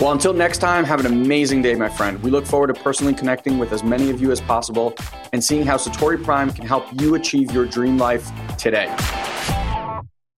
[0.00, 2.22] Well, until next time, have an amazing day, my friend.
[2.22, 4.94] We look forward to personally connecting with as many of you as possible
[5.32, 8.94] and seeing how Satori Prime can help you achieve your dream life today.